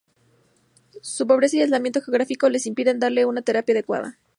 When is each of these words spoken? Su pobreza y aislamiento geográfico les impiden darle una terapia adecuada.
Su 1.03 1.27
pobreza 1.27 1.57
y 1.57 1.61
aislamiento 1.61 2.01
geográfico 2.01 2.49
les 2.49 2.65
impiden 2.65 2.97
darle 2.97 3.25
una 3.27 3.43
terapia 3.43 3.73
adecuada. 3.73 4.17